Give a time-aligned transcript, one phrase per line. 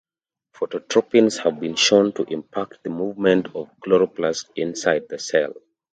[0.55, 5.53] Phototropins have been shown to impact the movement of chloroplast inside the cell.